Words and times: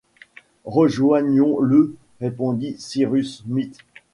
Rejoignons-le,» 0.65 1.95
répondit 2.21 2.75
Cyrus 2.79 3.43
Smith 3.43 3.77